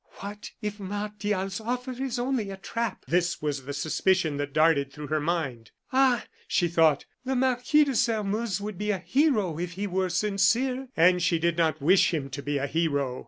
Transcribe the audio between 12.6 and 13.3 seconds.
hero.